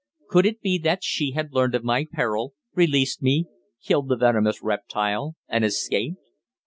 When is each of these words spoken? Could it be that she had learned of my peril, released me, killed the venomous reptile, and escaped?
Could 0.29 0.47
it 0.47 0.61
be 0.61 0.79
that 0.79 1.03
she 1.03 1.33
had 1.33 1.53
learned 1.53 1.75
of 1.75 1.83
my 1.83 2.07
peril, 2.11 2.55
released 2.73 3.21
me, 3.21 3.45
killed 3.83 4.09
the 4.09 4.17
venomous 4.17 4.63
reptile, 4.63 5.35
and 5.47 5.63
escaped? 5.63 6.17